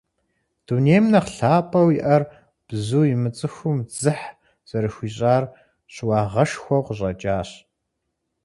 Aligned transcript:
Дунейм 0.65 1.05
нэхъ 1.11 1.31
лъапӀэу 1.35 1.89
иӀэр 1.99 2.23
бзу 2.67 3.03
имыцӀыхум 3.13 3.77
дзыхь 3.89 4.27
зэрыхуищӀар 4.69 5.43
щыуагъэшхуэу 5.93 6.85
къыщӀэкӀащ. 6.85 7.49